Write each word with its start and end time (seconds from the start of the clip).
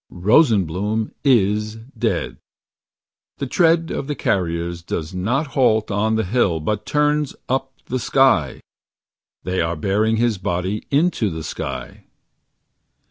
Rosenbloom 0.11 1.11
is 1.23 1.75
dead. 1.75 2.37
The 3.37 3.45
tread 3.45 3.91
of 3.91 4.07
the 4.07 4.15
carriers 4.15 4.81
does 4.81 5.13
not 5.13 5.45
halt 5.53 5.91
On 5.91 6.15
the 6.15 6.23
hill, 6.23 6.59
but 6.59 6.87
turns 6.87 7.35
Up 7.47 7.71
the 7.85 7.99
sky. 7.99 8.61
They 9.43 9.61
are 9.61 9.75
bearing 9.75 10.17
his 10.17 10.39
body 10.39 10.87
into 10.89 11.29
the 11.29 11.43
sky. 11.43 12.05